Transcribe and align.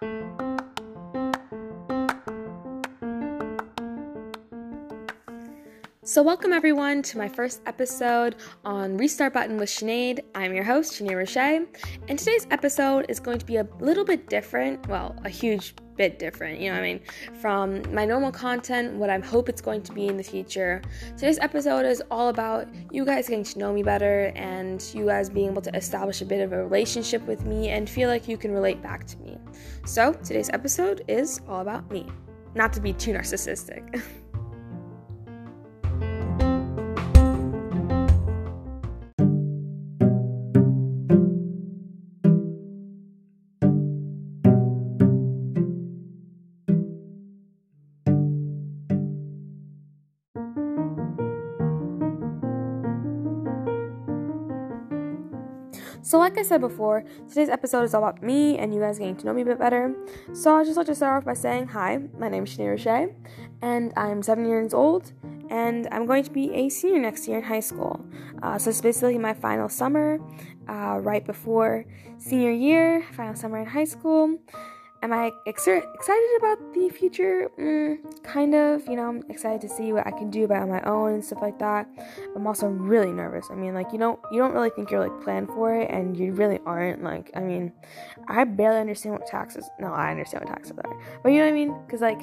So, 0.00 0.06
welcome 6.22 6.54
everyone 6.54 7.02
to 7.02 7.18
my 7.18 7.28
first 7.28 7.60
episode 7.66 8.36
on 8.64 8.96
Restart 8.96 9.34
Button 9.34 9.58
with 9.58 9.68
Sinead. 9.68 10.20
I'm 10.34 10.54
your 10.54 10.64
host, 10.64 10.94
Sinead 10.94 11.16
Roche, 11.16 11.36
and 11.36 12.18
today's 12.18 12.46
episode 12.50 13.04
is 13.10 13.20
going 13.20 13.40
to 13.40 13.44
be 13.44 13.56
a 13.56 13.68
little 13.80 14.06
bit 14.06 14.30
different. 14.30 14.88
Well, 14.88 15.14
a 15.26 15.28
huge 15.28 15.74
bit 16.00 16.18
different, 16.18 16.58
you 16.58 16.70
know 16.70 16.76
what 16.76 16.84
I 16.84 16.92
mean? 16.94 17.00
From 17.42 17.82
my 17.94 18.06
normal 18.06 18.32
content, 18.32 18.94
what 18.94 19.10
I 19.10 19.18
hope 19.18 19.50
it's 19.50 19.60
going 19.60 19.82
to 19.82 19.92
be 19.92 20.06
in 20.06 20.16
the 20.16 20.22
future. 20.22 20.80
Today's 21.14 21.38
episode 21.40 21.84
is 21.84 22.02
all 22.10 22.30
about 22.30 22.66
you 22.90 23.04
guys 23.04 23.28
getting 23.28 23.44
to 23.44 23.58
know 23.58 23.70
me 23.70 23.82
better 23.82 24.32
and 24.34 24.82
you 24.94 25.04
guys 25.04 25.28
being 25.28 25.50
able 25.50 25.60
to 25.60 25.76
establish 25.76 26.22
a 26.22 26.24
bit 26.24 26.40
of 26.40 26.54
a 26.54 26.64
relationship 26.64 27.20
with 27.26 27.44
me 27.44 27.68
and 27.68 27.90
feel 27.90 28.08
like 28.08 28.28
you 28.28 28.38
can 28.38 28.50
relate 28.50 28.80
back 28.80 29.06
to 29.08 29.18
me. 29.18 29.36
So, 29.84 30.14
today's 30.14 30.48
episode 30.54 31.04
is 31.06 31.42
all 31.46 31.60
about 31.60 31.90
me. 31.90 32.06
Not 32.54 32.72
to 32.72 32.80
be 32.80 32.94
too 32.94 33.12
narcissistic. 33.12 34.02
So, 56.02 56.18
like 56.18 56.38
I 56.38 56.42
said 56.42 56.62
before, 56.62 57.04
today's 57.28 57.50
episode 57.50 57.82
is 57.82 57.92
all 57.92 58.02
about 58.02 58.22
me 58.22 58.56
and 58.56 58.74
you 58.74 58.80
guys 58.80 58.98
getting 58.98 59.16
to 59.16 59.26
know 59.26 59.34
me 59.34 59.42
a 59.42 59.44
bit 59.44 59.58
better. 59.58 59.94
So, 60.32 60.56
I 60.56 60.64
just 60.64 60.78
like 60.78 60.86
to 60.86 60.94
start 60.94 61.18
off 61.18 61.24
by 61.26 61.34
saying 61.34 61.68
hi, 61.68 61.98
my 62.18 62.30
name 62.30 62.44
is 62.44 62.56
Sinead 62.56 62.70
Roche, 62.70 63.10
and 63.60 63.92
I'm 63.98 64.22
seven 64.22 64.48
years 64.48 64.72
old, 64.72 65.12
and 65.50 65.86
I'm 65.92 66.06
going 66.06 66.24
to 66.24 66.30
be 66.30 66.54
a 66.54 66.70
senior 66.70 67.00
next 67.00 67.28
year 67.28 67.38
in 67.38 67.44
high 67.44 67.60
school. 67.60 68.02
Uh, 68.42 68.56
so, 68.56 68.70
it's 68.70 68.80
basically 68.80 69.18
my 69.18 69.34
final 69.34 69.68
summer, 69.68 70.18
uh, 70.68 70.98
right 71.02 71.26
before 71.26 71.84
senior 72.16 72.52
year, 72.52 73.04
final 73.12 73.34
summer 73.34 73.58
in 73.58 73.66
high 73.66 73.84
school. 73.84 74.38
Am 75.02 75.14
I 75.14 75.32
ex- 75.46 75.66
excited 75.66 76.30
about 76.38 76.74
the 76.74 76.90
future? 76.90 77.50
Mm, 77.58 78.22
kind 78.22 78.54
of. 78.54 78.86
You 78.86 78.96
know, 78.96 79.08
I'm 79.08 79.22
excited 79.30 79.60
to 79.62 79.68
see 79.68 79.94
what 79.94 80.06
I 80.06 80.10
can 80.10 80.30
do 80.30 80.44
about 80.44 80.68
my 80.68 80.82
own 80.82 81.14
and 81.14 81.24
stuff 81.24 81.40
like 81.40 81.58
that. 81.58 81.88
I'm 82.36 82.46
also 82.46 82.68
really 82.68 83.10
nervous. 83.10 83.46
I 83.50 83.54
mean, 83.54 83.72
like 83.72 83.92
you 83.92 83.98
know, 83.98 84.20
you 84.30 84.38
don't 84.38 84.52
really 84.52 84.68
think 84.70 84.90
you're 84.90 85.00
like 85.00 85.22
planned 85.22 85.48
for 85.48 85.74
it, 85.74 85.90
and 85.90 86.16
you 86.16 86.32
really 86.34 86.60
aren't. 86.66 87.02
Like, 87.02 87.30
I 87.34 87.40
mean, 87.40 87.72
I 88.28 88.44
barely 88.44 88.78
understand 88.78 89.14
what 89.14 89.26
taxes. 89.26 89.70
No, 89.78 89.90
I 89.92 90.10
understand 90.10 90.44
what 90.44 90.54
taxes 90.54 90.76
are, 90.84 91.00
but 91.22 91.32
you 91.32 91.38
know 91.38 91.44
what 91.44 91.52
I 91.52 91.54
mean? 91.54 91.74
Because 91.86 92.02
like 92.02 92.20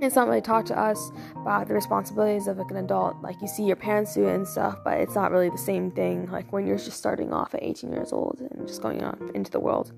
it's 0.00 0.14
not 0.14 0.28
really 0.28 0.40
taught 0.40 0.66
to 0.66 0.78
us 0.78 1.10
about 1.36 1.68
the 1.68 1.74
responsibilities 1.74 2.46
of 2.46 2.58
like 2.58 2.70
an 2.70 2.76
adult. 2.76 3.20
Like 3.22 3.40
you 3.40 3.48
see 3.48 3.64
your 3.64 3.76
parents 3.76 4.14
do 4.14 4.26
it 4.26 4.34
and 4.34 4.46
stuff, 4.46 4.78
but 4.84 4.98
it's 4.98 5.14
not 5.14 5.30
really 5.30 5.50
the 5.50 5.58
same 5.58 5.90
thing. 5.90 6.30
Like 6.30 6.52
when 6.52 6.66
you're 6.66 6.78
just 6.78 6.96
starting 6.96 7.32
off 7.32 7.54
at 7.54 7.62
18 7.62 7.90
years 7.90 8.12
old 8.12 8.40
and 8.40 8.66
just 8.66 8.82
going 8.82 9.02
on 9.02 9.30
into 9.34 9.50
the 9.50 9.60
world. 9.60 9.92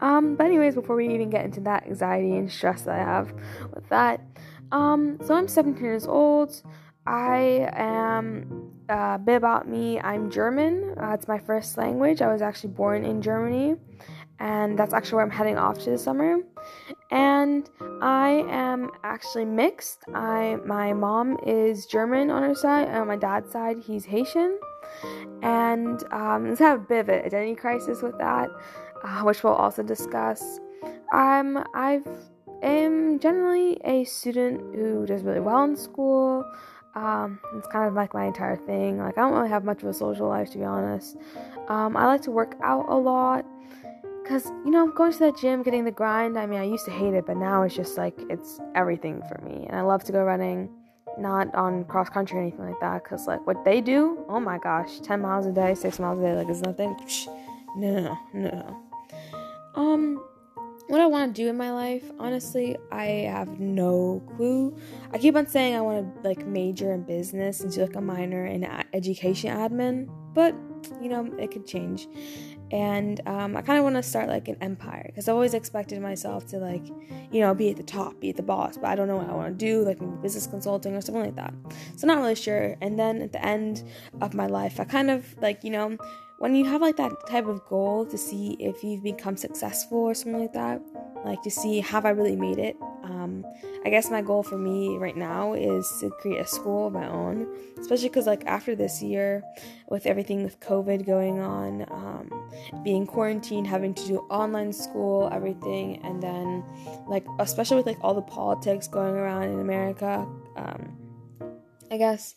Um, 0.00 0.36
but 0.36 0.46
anyways, 0.46 0.74
before 0.74 0.96
we 0.96 1.12
even 1.12 1.30
get 1.30 1.44
into 1.44 1.60
that 1.60 1.86
anxiety 1.86 2.36
and 2.36 2.50
stress 2.50 2.82
that 2.82 2.94
I 2.94 3.04
have 3.04 3.32
with 3.74 3.88
that, 3.90 4.20
um, 4.72 5.18
so 5.24 5.34
I'm 5.34 5.48
17 5.48 5.82
years 5.82 6.06
old. 6.06 6.62
I 7.06 7.68
am 7.72 8.72
uh, 8.90 9.14
a 9.14 9.20
bit 9.22 9.36
about 9.36 9.68
me. 9.68 10.00
I'm 10.00 10.30
German. 10.30 10.94
Uh, 11.00 11.10
it's 11.10 11.28
my 11.28 11.38
first 11.38 11.78
language. 11.78 12.20
I 12.20 12.32
was 12.32 12.42
actually 12.42 12.70
born 12.70 13.04
in 13.04 13.22
Germany 13.22 13.76
and 14.38 14.78
that's 14.78 14.92
actually 14.92 15.16
where 15.16 15.24
I'm 15.24 15.30
heading 15.30 15.56
off 15.56 15.78
to 15.80 15.90
this 15.90 16.04
summer. 16.04 16.38
And 17.10 17.68
I 18.02 18.44
am 18.48 18.90
actually 19.04 19.44
mixed. 19.44 20.04
I 20.14 20.58
my 20.64 20.92
mom 20.92 21.38
is 21.46 21.86
German 21.86 22.30
on 22.30 22.42
her 22.42 22.54
side, 22.54 22.88
and 22.88 22.98
on 22.98 23.06
my 23.06 23.16
dad's 23.16 23.50
side 23.52 23.78
he's 23.78 24.04
Haitian. 24.04 24.58
And 25.42 26.02
um, 26.12 26.44
let's 26.48 26.60
have 26.60 26.80
a 26.80 26.84
bit 26.84 27.00
of 27.00 27.08
an 27.08 27.24
identity 27.24 27.54
crisis 27.54 28.02
with 28.02 28.18
that, 28.18 28.50
uh, 29.04 29.22
which 29.22 29.42
we'll 29.42 29.54
also 29.54 29.82
discuss. 29.82 30.60
Um, 31.12 31.64
I've 31.74 32.06
am 32.62 33.18
generally 33.20 33.78
a 33.84 34.04
student 34.04 34.74
who 34.74 35.06
does 35.06 35.22
really 35.22 35.40
well 35.40 35.64
in 35.64 35.76
school. 35.76 36.44
Um, 36.94 37.38
it's 37.54 37.68
kind 37.68 37.86
of 37.86 37.94
like 37.94 38.14
my 38.14 38.24
entire 38.24 38.56
thing. 38.56 38.98
Like 38.98 39.18
I 39.18 39.20
don't 39.20 39.34
really 39.34 39.50
have 39.50 39.64
much 39.64 39.82
of 39.82 39.88
a 39.88 39.94
social 39.94 40.28
life 40.28 40.50
to 40.52 40.58
be 40.58 40.64
honest. 40.64 41.16
Um, 41.68 41.96
I 41.96 42.06
like 42.06 42.22
to 42.22 42.30
work 42.30 42.56
out 42.62 42.86
a 42.88 42.96
lot. 42.96 43.44
Cause 44.28 44.46
you 44.64 44.70
know, 44.72 44.82
I'm 44.82 44.94
going 44.94 45.12
to 45.12 45.18
that 45.20 45.36
gym, 45.36 45.62
getting 45.62 45.84
the 45.84 45.92
grind. 45.92 46.36
I 46.36 46.46
mean, 46.46 46.58
I 46.58 46.64
used 46.64 46.84
to 46.86 46.90
hate 46.90 47.14
it, 47.14 47.26
but 47.26 47.36
now 47.36 47.62
it's 47.62 47.76
just 47.76 47.96
like 47.96 48.18
it's 48.28 48.60
everything 48.74 49.22
for 49.28 49.40
me. 49.42 49.66
And 49.68 49.76
I 49.76 49.82
love 49.82 50.02
to 50.04 50.12
go 50.12 50.24
running, 50.24 50.68
not 51.16 51.54
on 51.54 51.84
cross 51.84 52.08
country 52.08 52.38
or 52.38 52.42
anything 52.42 52.66
like 52.66 52.80
that. 52.80 53.04
Cause 53.04 53.28
like 53.28 53.46
what 53.46 53.64
they 53.64 53.80
do, 53.80 54.24
oh 54.28 54.40
my 54.40 54.58
gosh, 54.58 54.98
ten 55.00 55.20
miles 55.20 55.46
a 55.46 55.52
day, 55.52 55.74
six 55.74 56.00
miles 56.00 56.18
a 56.18 56.22
day, 56.22 56.34
like 56.34 56.48
it's 56.48 56.60
nothing. 56.60 56.94
Psh, 56.96 57.28
No, 57.76 58.18
no. 58.32 58.82
Um, 59.76 60.20
what 60.88 61.00
I 61.00 61.06
want 61.06 61.34
to 61.34 61.42
do 61.42 61.48
in 61.48 61.56
my 61.56 61.72
life, 61.72 62.04
honestly, 62.18 62.76
I 62.90 63.04
have 63.30 63.60
no 63.60 64.22
clue. 64.36 64.76
I 65.12 65.18
keep 65.18 65.36
on 65.36 65.46
saying 65.46 65.76
I 65.76 65.80
want 65.80 66.14
to 66.14 66.28
like 66.28 66.46
major 66.46 66.92
in 66.92 67.02
business 67.02 67.60
and 67.60 67.72
do 67.72 67.82
like 67.82 67.96
a 67.96 68.00
minor 68.00 68.46
in 68.46 68.64
education 68.92 69.50
admin, 69.50 70.08
but 70.32 70.54
you 71.00 71.08
know, 71.08 71.32
it 71.38 71.50
could 71.50 71.66
change 71.66 72.08
and 72.72 73.20
um, 73.26 73.56
I 73.56 73.62
kind 73.62 73.78
of 73.78 73.84
want 73.84 73.94
to 73.96 74.02
start 74.02 74.28
like 74.28 74.48
an 74.48 74.56
empire 74.60 75.04
because 75.06 75.28
I 75.28 75.32
always 75.32 75.54
expected 75.54 76.00
myself 76.00 76.46
to 76.48 76.58
like, 76.58 76.84
you 77.30 77.40
know, 77.40 77.54
be 77.54 77.70
at 77.70 77.76
the 77.76 77.84
top, 77.84 78.18
be 78.20 78.30
at 78.30 78.36
the 78.36 78.42
boss, 78.42 78.76
but 78.76 78.86
I 78.86 78.96
don't 78.96 79.06
know 79.06 79.16
what 79.16 79.28
I 79.28 79.34
want 79.34 79.56
to 79.56 79.64
do, 79.64 79.84
like 79.84 79.98
business 80.20 80.48
consulting 80.48 80.96
or 80.96 81.00
something 81.00 81.22
like 81.22 81.36
that. 81.36 81.54
So 81.96 82.06
not 82.08 82.18
really 82.18 82.34
sure. 82.34 82.76
And 82.80 82.98
then 82.98 83.22
at 83.22 83.32
the 83.32 83.44
end 83.44 83.84
of 84.20 84.34
my 84.34 84.46
life, 84.46 84.80
I 84.80 84.84
kind 84.84 85.10
of 85.10 85.36
like, 85.40 85.62
you 85.62 85.70
know, 85.70 85.96
when 86.38 86.56
you 86.56 86.64
have 86.64 86.82
like 86.82 86.96
that 86.96 87.12
type 87.28 87.46
of 87.46 87.64
goal 87.66 88.04
to 88.06 88.18
see 88.18 88.56
if 88.58 88.82
you've 88.82 89.02
become 89.02 89.36
successful 89.36 89.98
or 89.98 90.14
something 90.14 90.40
like 90.40 90.52
that, 90.54 90.82
like 91.26 91.42
to 91.42 91.50
see 91.50 91.80
have 91.80 92.06
I 92.06 92.10
really 92.10 92.36
made 92.36 92.58
it. 92.58 92.76
Um, 93.02 93.44
I 93.84 93.90
guess 93.90 94.10
my 94.10 94.22
goal 94.22 94.42
for 94.42 94.56
me 94.56 94.96
right 94.96 95.16
now 95.16 95.54
is 95.54 95.92
to 96.00 96.10
create 96.20 96.40
a 96.40 96.46
school 96.46 96.88
of 96.88 96.92
my 96.92 97.08
own, 97.08 97.46
especially 97.78 98.08
because 98.08 98.26
like 98.26 98.44
after 98.46 98.74
this 98.74 99.02
year, 99.02 99.42
with 99.88 100.06
everything 100.06 100.44
with 100.44 100.58
COVID 100.60 101.06
going 101.06 101.40
on, 101.40 101.84
um, 101.90 102.50
being 102.82 103.06
quarantined, 103.06 103.66
having 103.66 103.94
to 103.94 104.06
do 104.06 104.18
online 104.30 104.72
school, 104.72 105.28
everything, 105.32 106.00
and 106.04 106.22
then 106.22 106.64
like 107.06 107.26
especially 107.38 107.76
with 107.76 107.86
like 107.86 107.98
all 108.02 108.14
the 108.14 108.22
politics 108.22 108.88
going 108.88 109.14
around 109.14 109.44
in 109.44 109.60
America, 109.60 110.26
um, 110.56 111.05
I 111.90 111.98
guess 111.98 112.34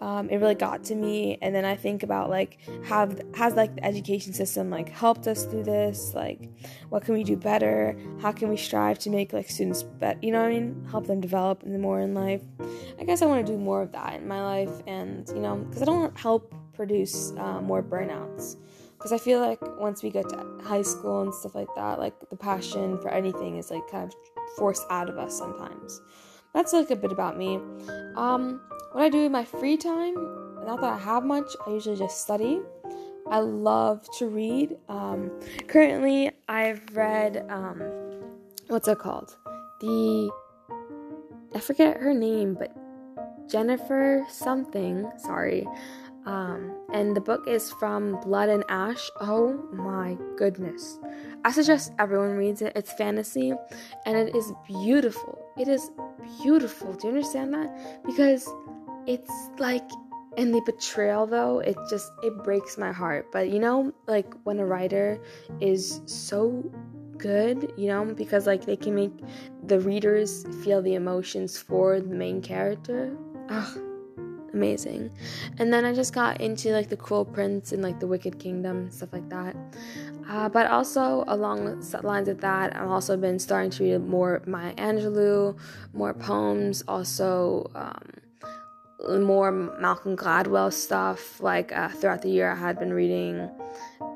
um, 0.00 0.28
it 0.30 0.36
really 0.36 0.54
got 0.54 0.84
to 0.84 0.94
me. 0.94 1.38
And 1.42 1.54
then 1.54 1.64
i 1.64 1.76
think 1.76 2.02
about 2.02 2.30
like 2.30 2.58
have 2.84 3.20
has 3.34 3.54
like 3.54 3.74
the 3.76 3.84
education 3.84 4.32
system 4.32 4.70
like 4.70 4.88
helped 4.88 5.26
us 5.26 5.44
through 5.44 5.64
this? 5.64 6.12
Like 6.14 6.50
what 6.88 7.04
can 7.04 7.14
we 7.14 7.24
do 7.24 7.36
better? 7.36 7.96
How 8.20 8.32
can 8.32 8.48
we 8.48 8.56
strive 8.56 8.98
to 9.00 9.10
make 9.10 9.32
like 9.32 9.48
students 9.48 9.82
better 9.82 10.18
you 10.22 10.32
know 10.32 10.40
what 10.42 10.48
i 10.48 10.52
mean? 10.52 10.86
Help 10.90 11.06
them 11.06 11.20
develop 11.20 11.64
more 11.64 12.00
in 12.00 12.14
life. 12.14 12.42
I 12.98 13.04
guess 13.04 13.22
i 13.22 13.26
want 13.26 13.46
to 13.46 13.52
do 13.52 13.58
more 13.58 13.82
of 13.82 13.92
that 13.92 14.14
in 14.14 14.28
my 14.28 14.42
life 14.42 14.82
and 14.86 15.28
you 15.28 15.40
know 15.40 15.56
because 15.56 15.82
i 15.82 15.84
don't 15.84 16.00
want 16.00 16.14
to 16.14 16.20
help 16.20 16.54
produce 16.72 17.32
uh, 17.38 17.60
more 17.60 17.82
burnouts. 17.82 18.56
Because 18.92 19.12
i 19.12 19.18
feel 19.18 19.40
like 19.40 19.60
once 19.78 20.02
we 20.02 20.10
get 20.10 20.28
to 20.28 20.58
high 20.62 20.82
school 20.82 21.22
and 21.22 21.34
stuff 21.34 21.54
like 21.54 21.68
that 21.76 21.98
like 21.98 22.14
the 22.28 22.36
passion 22.36 22.98
for 22.98 23.08
anything 23.08 23.56
is 23.56 23.70
like 23.70 23.86
kind 23.90 24.04
of 24.04 24.14
forced 24.56 24.84
out 24.90 25.08
of 25.08 25.16
us 25.18 25.36
sometimes. 25.36 26.00
That's 26.52 26.72
like 26.72 26.90
a 26.90 26.96
bit 26.96 27.12
about 27.12 27.38
me. 27.38 27.60
Um 28.16 28.60
what 28.92 29.04
I 29.04 29.08
do 29.08 29.26
in 29.26 29.32
my 29.32 29.44
free 29.44 29.76
time, 29.76 30.14
not 30.66 30.80
that 30.80 30.92
I 30.94 30.98
have 30.98 31.24
much, 31.24 31.54
I 31.66 31.70
usually 31.70 31.96
just 31.96 32.20
study. 32.20 32.60
I 33.28 33.38
love 33.38 34.06
to 34.18 34.26
read. 34.26 34.76
Um, 34.88 35.30
currently, 35.68 36.32
I've 36.48 36.82
read, 36.92 37.46
um, 37.48 37.80
what's 38.68 38.88
it 38.88 38.98
called? 38.98 39.36
The, 39.80 40.30
I 41.54 41.60
forget 41.60 41.98
her 41.98 42.12
name, 42.12 42.54
but 42.54 42.74
Jennifer 43.48 44.26
something, 44.28 45.10
sorry. 45.18 45.66
Um, 46.26 46.76
and 46.92 47.16
the 47.16 47.20
book 47.20 47.48
is 47.48 47.72
from 47.72 48.20
Blood 48.20 48.50
and 48.50 48.64
Ash. 48.68 49.10
Oh 49.20 49.54
my 49.72 50.18
goodness. 50.36 50.98
I 51.44 51.50
suggest 51.50 51.92
everyone 51.98 52.36
reads 52.36 52.60
it. 52.60 52.72
It's 52.76 52.92
fantasy 52.92 53.54
and 54.04 54.16
it 54.16 54.36
is 54.36 54.52
beautiful. 54.66 55.38
It 55.58 55.66
is 55.66 55.90
beautiful. 56.42 56.92
Do 56.92 57.08
you 57.08 57.14
understand 57.14 57.54
that? 57.54 58.04
Because 58.04 58.46
it's 59.06 59.30
like 59.58 59.88
and 60.36 60.54
the 60.54 60.60
betrayal 60.64 61.26
though 61.26 61.58
it 61.60 61.76
just 61.88 62.12
it 62.22 62.32
breaks 62.44 62.78
my 62.78 62.92
heart 62.92 63.26
but 63.32 63.48
you 63.48 63.58
know 63.58 63.92
like 64.06 64.32
when 64.44 64.60
a 64.60 64.64
writer 64.64 65.20
is 65.60 66.00
so 66.06 66.62
good 67.18 67.72
you 67.76 67.88
know 67.88 68.04
because 68.04 68.46
like 68.46 68.64
they 68.64 68.76
can 68.76 68.94
make 68.94 69.12
the 69.66 69.78
readers 69.80 70.46
feel 70.62 70.80
the 70.80 70.94
emotions 70.94 71.58
for 71.58 72.00
the 72.00 72.14
main 72.14 72.40
character 72.40 73.16
Ugh, 73.50 73.78
amazing. 74.52 75.10
And 75.58 75.72
then 75.72 75.84
I 75.84 75.92
just 75.92 76.12
got 76.12 76.40
into 76.40 76.70
like 76.70 76.88
the 76.88 76.96
Cruel 76.96 77.24
Prince 77.24 77.72
and 77.72 77.82
like 77.82 77.98
the 77.98 78.06
Wicked 78.06 78.38
Kingdom, 78.38 78.90
stuff 78.90 79.12
like 79.12 79.28
that. 79.28 79.56
Uh, 80.28 80.48
but 80.48 80.68
also 80.68 81.24
along 81.26 81.80
the 81.80 82.00
lines 82.02 82.28
of 82.28 82.40
that, 82.40 82.76
I've 82.76 82.88
also 82.88 83.16
been 83.16 83.38
starting 83.38 83.70
to 83.72 83.82
read 83.82 84.06
more 84.06 84.42
Maya 84.46 84.74
Angelou, 84.74 85.58
more 85.92 86.14
poems, 86.14 86.84
also 86.86 87.68
um, 87.74 88.19
more 89.08 89.50
Malcolm 89.50 90.16
Gladwell 90.16 90.72
stuff. 90.72 91.40
Like 91.40 91.72
uh, 91.72 91.88
throughout 91.88 92.22
the 92.22 92.30
year, 92.30 92.50
I 92.50 92.56
had 92.56 92.78
been 92.78 92.92
reading 92.92 93.50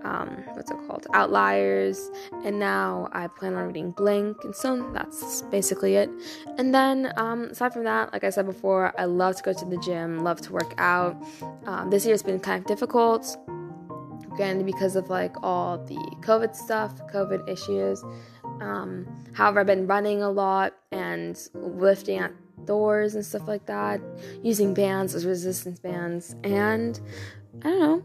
um, 0.05 0.45
what's 0.53 0.71
it 0.71 0.77
called? 0.87 1.07
Outliers, 1.15 2.11
and 2.45 2.59
now 2.59 3.09
I 3.13 3.27
plan 3.27 3.55
on 3.55 3.67
reading 3.67 3.91
Blink, 3.91 4.37
and 4.45 4.55
so 4.55 4.91
that's 4.93 5.43
basically 5.43 5.97
it. 5.97 6.11
And 6.59 6.75
then, 6.75 7.13
um, 7.17 7.45
aside 7.45 7.73
from 7.73 7.85
that, 7.85 8.13
like 8.13 8.23
I 8.23 8.31
said 8.31 8.47
before, 8.47 8.93
I 8.99 9.07
love 9.07 9.37
to 9.37 9.43
go 9.43 9.53
to 9.53 9.65
the 9.65 9.79
gym, 9.79 10.23
love 10.23 10.41
to 10.43 10.53
work 10.53 10.75
out. 10.79 11.17
Um, 11.67 11.91
this 11.91 12.05
year's 12.05 12.23
been 12.23 12.39
kind 12.39 12.61
of 12.61 12.67
difficult, 12.67 13.37
again, 14.33 14.65
because 14.65 14.95
of 14.95 15.09
like 15.09 15.43
all 15.43 15.79
the 15.79 15.97
COVID 16.21 16.55
stuff, 16.55 16.95
COVID 17.13 17.49
issues. 17.49 18.05
Um, 18.61 19.07
however, 19.33 19.61
I've 19.61 19.67
been 19.67 19.87
running 19.87 20.23
a 20.23 20.31
lot 20.31 20.75
and 20.93 21.39
lifting 21.55 22.29
outdoors 22.65 23.15
and 23.15 23.25
stuff 23.25 23.47
like 23.47 23.67
that, 23.67 24.01
using 24.43 24.75
bands 24.75 25.15
as 25.15 25.25
resistance 25.27 25.79
bands, 25.79 26.35
and 26.45 27.01
I 27.63 27.69
don't 27.69 27.81
know 27.81 28.03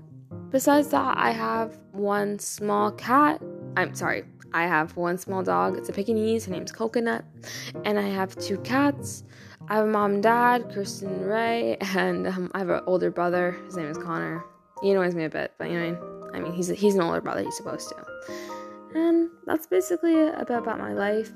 Besides 0.51 0.89
that, 0.89 1.17
I 1.17 1.31
have 1.31 1.77
one 1.91 2.39
small 2.39 2.91
cat. 2.91 3.41
I'm 3.77 3.93
sorry, 3.93 4.23
I 4.53 4.63
have 4.63 4.95
one 4.95 5.17
small 5.17 5.43
dog. 5.43 5.77
It's 5.77 5.89
a 5.89 5.93
Pekingese. 5.93 6.45
Her 6.45 6.51
name's 6.51 6.71
Coconut. 6.71 7.23
And 7.85 7.99
I 7.99 8.09
have 8.09 8.35
two 8.35 8.57
cats. 8.59 9.23
I 9.67 9.75
have 9.75 9.85
a 9.85 9.89
mom 9.89 10.15
and 10.15 10.23
dad, 10.23 10.71
Kristen 10.73 11.09
and 11.09 11.27
Ray, 11.27 11.77
and 11.95 12.27
um, 12.27 12.51
I 12.53 12.59
have 12.59 12.69
an 12.69 12.81
older 12.87 13.11
brother. 13.11 13.57
His 13.65 13.77
name 13.77 13.87
is 13.87 13.97
Connor. 13.97 14.43
He 14.81 14.91
annoys 14.91 15.13
me 15.13 15.25
a 15.25 15.29
bit, 15.29 15.53
but 15.57 15.69
you 15.69 15.79
know, 15.79 16.29
I 16.33 16.39
mean, 16.39 16.53
he's 16.53 16.71
a, 16.71 16.73
he's 16.73 16.95
an 16.95 17.01
older 17.01 17.21
brother. 17.21 17.43
He's 17.43 17.57
supposed 17.57 17.89
to. 17.89 17.95
And 18.95 19.29
that's 19.45 19.67
basically 19.67 20.27
a 20.27 20.43
bit 20.47 20.57
about 20.57 20.79
my 20.79 20.93
life 20.93 21.31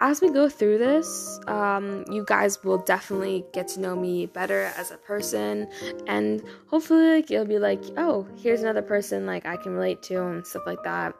as 0.00 0.20
we 0.22 0.30
go 0.30 0.48
through 0.48 0.78
this, 0.78 1.38
um, 1.46 2.04
you 2.10 2.24
guys 2.26 2.64
will 2.64 2.78
definitely 2.78 3.44
get 3.52 3.68
to 3.68 3.80
know 3.80 3.94
me 3.94 4.26
better 4.26 4.72
as 4.76 4.90
a 4.90 4.96
person, 4.96 5.68
and 6.06 6.42
hopefully, 6.68 7.16
like 7.16 7.30
you'll 7.30 7.44
be 7.44 7.58
like, 7.58 7.82
oh, 7.98 8.26
here's 8.38 8.62
another 8.62 8.82
person 8.82 9.26
like 9.26 9.44
I 9.46 9.56
can 9.56 9.72
relate 9.72 10.02
to 10.04 10.26
and 10.26 10.46
stuff 10.46 10.62
like 10.66 10.82
that. 10.84 11.14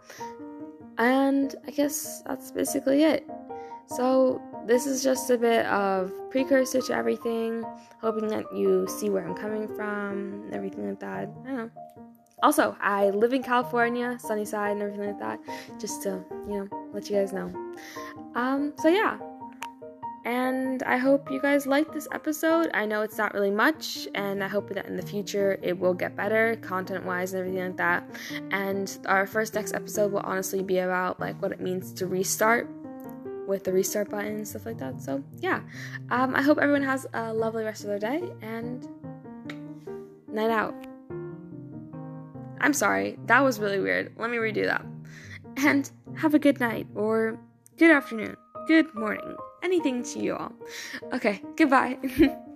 And 0.99 1.55
I 1.67 1.71
guess 1.71 2.23
that's 2.27 2.50
basically 2.50 3.03
it. 3.05 3.27
So 3.87 4.41
this 4.67 4.87
is 4.87 5.03
just 5.03 5.31
a 5.31 5.38
bit 5.38 5.67
of 5.67 6.12
precursor 6.31 6.81
to 6.81 6.94
everything, 6.94 7.65
hoping 8.00 8.29
that 8.29 8.44
you 8.55 8.87
see 8.88 9.11
where 9.11 9.27
I'm 9.27 9.35
coming 9.35 9.69
from 9.69 10.44
and 10.44 10.55
everything 10.55 10.88
like 10.88 11.00
that. 11.00 11.29
I. 11.47 11.69
Also, 12.43 12.75
I 12.81 13.11
live 13.11 13.35
in 13.35 13.43
California, 13.43 14.17
sunny 14.19 14.47
side 14.47 14.73
and 14.73 14.82
everything 14.82 15.06
like 15.09 15.19
that, 15.19 15.41
just 15.79 16.03
to, 16.05 16.25
you 16.49 16.56
know, 16.56 16.88
let 16.94 17.11
you 17.11 17.17
guys 17.17 17.35
know. 17.35 17.53
Um, 18.35 18.73
so 18.79 18.88
yeah. 18.88 19.19
And 20.25 20.82
I 20.82 20.99
hope 20.99 21.31
you 21.31 21.41
guys 21.41 21.67
liked 21.67 21.93
this 21.93 22.06
episode. 22.12 22.71
I 22.75 22.85
know 22.85 23.00
it's 23.00 23.17
not 23.17 23.32
really 23.32 23.50
much, 23.50 24.06
and 24.15 24.44
I 24.44 24.49
hope 24.49 24.69
that 24.69 24.85
in 24.85 24.97
the 24.97 25.03
future 25.03 25.59
it 25.62 25.79
will 25.79 25.94
get 25.94 26.15
better, 26.15 26.56
content 26.56 27.06
wise, 27.06 27.32
and 27.32 27.41
everything 27.41 27.69
like 27.69 27.77
that. 27.79 28.05
And 28.50 28.99
our 29.06 29.27
first 29.27 29.55
next 29.55 29.73
episode 29.73 30.12
will 30.12 30.21
honestly 30.21 30.62
be 30.62 30.79
about 30.79 31.19
like 31.21 31.41
what 31.41 31.53
it 31.53 31.61
means 31.61 31.93
to 31.94 32.06
restart 32.06 32.69
with 33.47 33.65
the 33.65 33.73
restart 33.73 34.11
button 34.11 34.37
and 34.37 34.49
stuff 34.49 34.67
like 34.67 34.79
that. 34.79 35.00
So 35.00 35.25
yeah, 35.38 35.61
um, 36.11 36.37
I 36.37 36.43
hope 36.43 36.59
everyone 36.59 36.82
has 36.82 37.06
a 37.15 37.32
lovely 37.32 37.65
rest 37.65 37.82
of 37.82 37.88
their 37.88 37.99
day 37.99 38.31
and 38.43 38.87
night 40.29 40.50
out. 40.50 40.75
I'm 42.61 42.75
sorry, 42.75 43.19
that 43.25 43.41
was 43.41 43.59
really 43.59 43.81
weird. 43.81 44.12
Let 44.19 44.31
me 44.31 44.37
redo 44.37 44.67
that. 44.67 44.85
And 45.56 45.91
have 46.17 46.35
a 46.35 46.38
good 46.38 46.61
night 46.61 46.87
or 46.94 47.38
good 47.78 47.90
afternoon, 47.90 48.37
good 48.67 48.94
morning, 48.94 49.37
anything 49.62 50.02
to 50.02 50.19
you 50.19 50.37
all. 50.37 50.52
Okay, 51.12 51.43
goodbye. 51.56 51.99